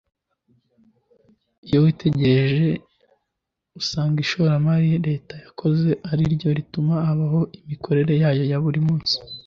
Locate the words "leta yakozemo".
5.07-5.95